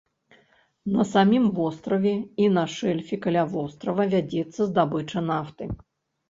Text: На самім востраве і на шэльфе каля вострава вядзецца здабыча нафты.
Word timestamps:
На 0.95 1.03
самім 1.09 1.43
востраве 1.59 2.13
і 2.45 2.47
на 2.55 2.63
шэльфе 2.77 3.19
каля 3.27 3.43
вострава 3.53 4.07
вядзецца 4.15 4.61
здабыча 4.73 5.19
нафты. 5.29 5.71